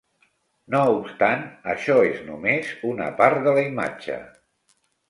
No 0.75 0.79
obstant, 0.93 1.45
això 1.75 1.99
és 2.09 2.25
només 2.33 2.73
una 2.95 3.13
part 3.21 3.47
de 3.49 3.57
la 3.61 3.71
imatge. 3.71 4.23